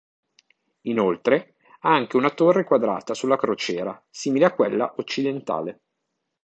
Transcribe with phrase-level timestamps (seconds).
[0.87, 5.81] Inoltre, ha anche una torre quadrata sulla crociera, simile a quella occidentale.